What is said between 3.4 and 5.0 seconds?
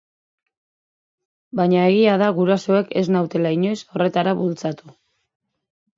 inoiz horretara bultzatu.